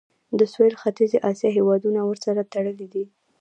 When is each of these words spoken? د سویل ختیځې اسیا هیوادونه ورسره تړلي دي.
د 0.39 0.41
سویل 0.53 0.75
ختیځې 0.81 1.17
اسیا 1.31 1.49
هیوادونه 1.57 1.99
ورسره 2.03 2.41
تړلي 2.53 2.87
دي. 2.93 3.03